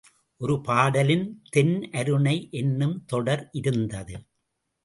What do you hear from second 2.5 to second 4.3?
என்னும் தொடர் இருந்தது.